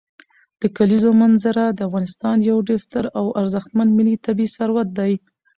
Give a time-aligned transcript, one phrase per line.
[0.61, 5.13] د کلیزو منظره د افغانستان یو ډېر ستر او ارزښتمن ملي طبعي ثروت دی.